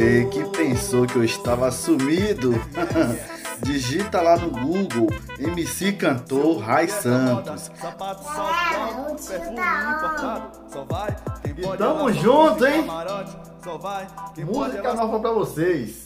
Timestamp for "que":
0.30-0.42, 1.06-1.16